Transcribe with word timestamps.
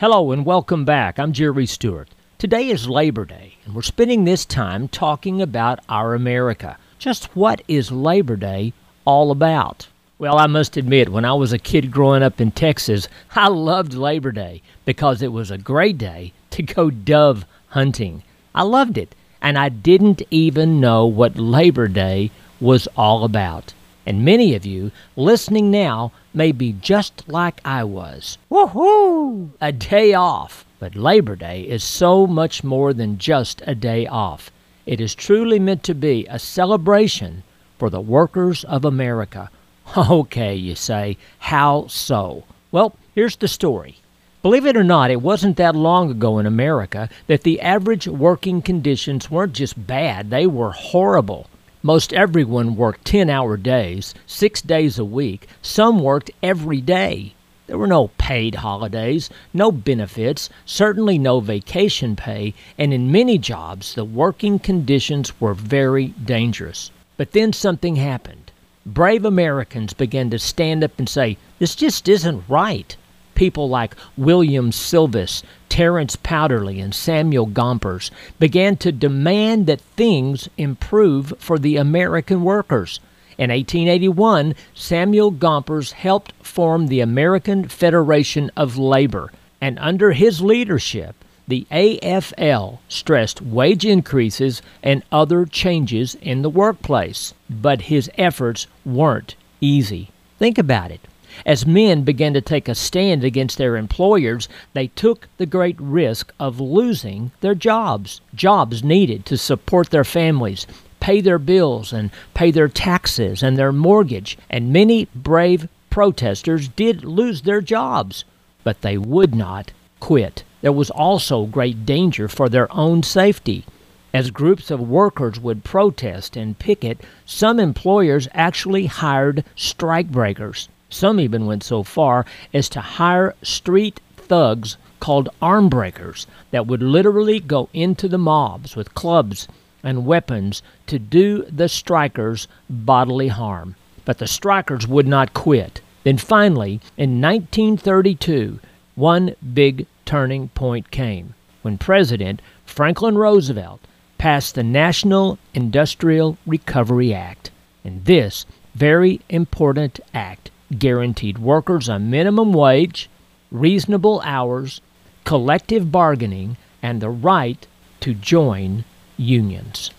Hello 0.00 0.30
and 0.30 0.46
welcome 0.46 0.84
back. 0.84 1.18
I'm 1.18 1.32
Jerry 1.32 1.66
Stewart. 1.66 2.08
Today 2.38 2.68
is 2.68 2.88
Labor 2.88 3.24
Day, 3.24 3.54
and 3.64 3.74
we're 3.74 3.82
spending 3.82 4.22
this 4.22 4.44
time 4.44 4.86
talking 4.86 5.42
about 5.42 5.80
our 5.88 6.14
America. 6.14 6.78
Just 7.00 7.34
what 7.34 7.62
is 7.66 7.90
Labor 7.90 8.36
Day 8.36 8.74
all 9.04 9.32
about? 9.32 9.88
Well, 10.16 10.38
I 10.38 10.46
must 10.46 10.76
admit, 10.76 11.08
when 11.08 11.24
I 11.24 11.32
was 11.32 11.52
a 11.52 11.58
kid 11.58 11.90
growing 11.90 12.22
up 12.22 12.40
in 12.40 12.52
Texas, 12.52 13.08
I 13.34 13.48
loved 13.48 13.92
Labor 13.92 14.30
Day 14.30 14.62
because 14.84 15.20
it 15.20 15.32
was 15.32 15.50
a 15.50 15.58
great 15.58 15.98
day 15.98 16.32
to 16.50 16.62
go 16.62 16.90
dove 16.90 17.44
hunting. 17.70 18.22
I 18.54 18.62
loved 18.62 18.98
it, 18.98 19.16
and 19.42 19.58
I 19.58 19.68
didn't 19.68 20.22
even 20.30 20.78
know 20.78 21.06
what 21.06 21.36
Labor 21.36 21.88
Day 21.88 22.30
was 22.60 22.86
all 22.96 23.24
about. 23.24 23.74
And 24.08 24.24
many 24.24 24.54
of 24.54 24.64
you 24.64 24.90
listening 25.16 25.70
now 25.70 26.12
may 26.32 26.50
be 26.50 26.72
just 26.72 27.28
like 27.28 27.60
I 27.62 27.84
was. 27.84 28.38
Woohoo! 28.50 29.50
A 29.60 29.70
day 29.70 30.14
off. 30.14 30.64
But 30.78 30.96
Labor 30.96 31.36
Day 31.36 31.64
is 31.64 31.84
so 31.84 32.26
much 32.26 32.64
more 32.64 32.94
than 32.94 33.18
just 33.18 33.60
a 33.66 33.74
day 33.74 34.06
off. 34.06 34.50
It 34.86 34.98
is 34.98 35.14
truly 35.14 35.58
meant 35.58 35.82
to 35.82 35.94
be 35.94 36.26
a 36.30 36.38
celebration 36.38 37.42
for 37.78 37.90
the 37.90 38.00
workers 38.00 38.64
of 38.64 38.86
America. 38.86 39.50
Okay, 39.94 40.54
you 40.54 40.74
say, 40.74 41.18
how 41.40 41.86
so? 41.88 42.44
Well, 42.72 42.96
here's 43.14 43.36
the 43.36 43.46
story. 43.46 43.98
Believe 44.40 44.64
it 44.64 44.76
or 44.76 44.84
not, 44.84 45.10
it 45.10 45.20
wasn't 45.20 45.58
that 45.58 45.76
long 45.76 46.10
ago 46.10 46.38
in 46.38 46.46
America 46.46 47.10
that 47.26 47.42
the 47.42 47.60
average 47.60 48.08
working 48.08 48.62
conditions 48.62 49.30
weren't 49.30 49.52
just 49.52 49.86
bad, 49.86 50.30
they 50.30 50.46
were 50.46 50.70
horrible. 50.70 51.46
Most 51.82 52.12
everyone 52.12 52.74
worked 52.74 53.04
10 53.04 53.30
hour 53.30 53.56
days, 53.56 54.12
six 54.26 54.60
days 54.60 54.98
a 54.98 55.04
week. 55.04 55.46
Some 55.62 56.00
worked 56.00 56.30
every 56.42 56.80
day. 56.80 57.34
There 57.68 57.78
were 57.78 57.86
no 57.86 58.08
paid 58.18 58.56
holidays, 58.56 59.30
no 59.54 59.70
benefits, 59.70 60.50
certainly 60.64 61.18
no 61.18 61.38
vacation 61.38 62.16
pay, 62.16 62.54
and 62.76 62.92
in 62.92 63.12
many 63.12 63.38
jobs 63.38 63.94
the 63.94 64.04
working 64.04 64.58
conditions 64.58 65.40
were 65.40 65.54
very 65.54 66.08
dangerous. 66.08 66.90
But 67.16 67.30
then 67.30 67.52
something 67.52 67.94
happened. 67.94 68.50
Brave 68.84 69.24
Americans 69.24 69.92
began 69.92 70.30
to 70.30 70.38
stand 70.40 70.82
up 70.82 70.98
and 70.98 71.08
say, 71.08 71.36
This 71.60 71.76
just 71.76 72.08
isn't 72.08 72.42
right 72.48 72.96
people 73.38 73.68
like 73.68 73.94
William 74.16 74.72
Sylvis, 74.72 75.44
Terence 75.68 76.16
Powderly, 76.16 76.80
and 76.80 76.92
Samuel 76.92 77.46
Gompers 77.46 78.10
began 78.40 78.76
to 78.78 78.90
demand 78.90 79.68
that 79.68 79.80
things 79.80 80.48
improve 80.58 81.32
for 81.38 81.56
the 81.56 81.76
American 81.76 82.42
workers. 82.42 82.98
In 83.38 83.50
1881, 83.50 84.56
Samuel 84.74 85.30
Gompers 85.30 85.92
helped 85.92 86.32
form 86.42 86.88
the 86.88 86.98
American 86.98 87.68
Federation 87.68 88.50
of 88.56 88.76
Labor, 88.76 89.30
and 89.60 89.78
under 89.78 90.10
his 90.10 90.40
leadership, 90.40 91.14
the 91.46 91.64
AFL 91.70 92.78
stressed 92.88 93.40
wage 93.40 93.86
increases 93.86 94.62
and 94.82 95.04
other 95.12 95.46
changes 95.46 96.16
in 96.16 96.42
the 96.42 96.50
workplace. 96.50 97.34
But 97.48 97.82
his 97.82 98.10
efforts 98.18 98.66
weren't 98.84 99.36
easy. 99.60 100.10
Think 100.40 100.58
about 100.58 100.90
it. 100.90 101.07
As 101.46 101.66
men 101.66 102.02
began 102.02 102.34
to 102.34 102.40
take 102.40 102.68
a 102.68 102.74
stand 102.74 103.22
against 103.22 103.58
their 103.58 103.76
employers, 103.76 104.48
they 104.72 104.88
took 104.88 105.28
the 105.36 105.46
great 105.46 105.76
risk 105.80 106.32
of 106.40 106.60
losing 106.60 107.30
their 107.40 107.54
jobs, 107.54 108.20
jobs 108.34 108.82
needed 108.82 109.24
to 109.26 109.36
support 109.36 109.90
their 109.90 110.04
families, 110.04 110.66
pay 111.00 111.20
their 111.20 111.38
bills, 111.38 111.92
and 111.92 112.10
pay 112.34 112.50
their 112.50 112.68
taxes 112.68 113.42
and 113.42 113.56
their 113.56 113.72
mortgage. 113.72 114.36
And 114.50 114.72
many 114.72 115.06
brave 115.14 115.68
protesters 115.90 116.68
did 116.68 117.04
lose 117.04 117.42
their 117.42 117.60
jobs, 117.60 118.24
but 118.64 118.80
they 118.82 118.98
would 118.98 119.34
not 119.34 119.72
quit. 120.00 120.44
There 120.60 120.72
was 120.72 120.90
also 120.90 121.46
great 121.46 121.86
danger 121.86 122.28
for 122.28 122.48
their 122.48 122.72
own 122.72 123.02
safety. 123.02 123.64
As 124.12 124.30
groups 124.30 124.70
of 124.70 124.80
workers 124.80 125.38
would 125.38 125.64
protest 125.64 126.36
and 126.36 126.58
picket, 126.58 127.00
some 127.26 127.60
employers 127.60 128.26
actually 128.32 128.86
hired 128.86 129.44
strikebreakers. 129.56 130.68
Some 130.90 131.20
even 131.20 131.44
went 131.44 131.62
so 131.62 131.82
far 131.82 132.24
as 132.54 132.68
to 132.70 132.80
hire 132.80 133.34
street 133.42 134.00
thugs 134.16 134.78
called 135.00 135.28
arm 135.40 135.68
breakers 135.68 136.26
that 136.50 136.66
would 136.66 136.82
literally 136.82 137.40
go 137.40 137.68
into 137.74 138.08
the 138.08 138.18
mobs 138.18 138.74
with 138.74 138.94
clubs 138.94 139.48
and 139.82 140.06
weapons 140.06 140.62
to 140.86 140.98
do 140.98 141.44
the 141.44 141.68
strikers 141.68 142.48
bodily 142.70 143.28
harm. 143.28 143.74
But 144.04 144.18
the 144.18 144.26
strikers 144.26 144.86
would 144.86 145.06
not 145.06 145.34
quit. 145.34 145.80
Then 146.04 146.16
finally, 146.16 146.80
in 146.96 147.20
1932, 147.20 148.58
one 148.94 149.34
big 149.54 149.86
turning 150.06 150.48
point 150.48 150.90
came 150.90 151.34
when 151.62 151.76
President 151.76 152.40
Franklin 152.64 153.18
Roosevelt 153.18 153.80
passed 154.16 154.54
the 154.54 154.62
National 154.62 155.38
Industrial 155.52 156.38
Recovery 156.46 157.12
Act. 157.12 157.50
And 157.84 158.04
this 158.06 158.46
very 158.74 159.20
important 159.28 160.00
act 160.14 160.50
guaranteed 160.76 161.38
workers 161.38 161.88
a 161.88 161.98
minimum 161.98 162.52
wage, 162.52 163.08
reasonable 163.50 164.20
hours, 164.24 164.80
collective 165.24 165.90
bargaining, 165.90 166.56
and 166.82 167.00
the 167.00 167.10
right 167.10 167.66
to 168.00 168.14
join 168.14 168.84
unions. 169.16 169.90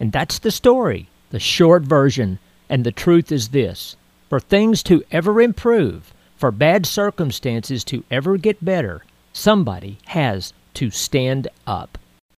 And 0.00 0.12
that's 0.12 0.38
the 0.38 0.50
story, 0.50 1.08
the 1.30 1.40
short 1.40 1.82
version. 1.82 2.38
And 2.68 2.84
the 2.84 2.92
truth 2.92 3.32
is 3.32 3.48
this 3.48 3.96
for 4.28 4.40
things 4.40 4.82
to 4.84 5.02
ever 5.10 5.40
improve, 5.40 6.12
for 6.36 6.50
bad 6.50 6.86
circumstances 6.86 7.82
to 7.84 8.04
ever 8.10 8.36
get 8.36 8.64
better, 8.64 9.02
somebody 9.32 9.98
has 10.06 10.52
to 10.74 10.90
stand 10.90 11.48
up. 11.66 11.98